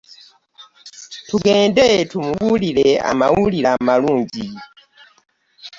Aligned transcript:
Tugende 1.27 1.85
tumubuulire 2.09 2.87
amawulire 3.09 3.67
amalungi. 3.77 4.47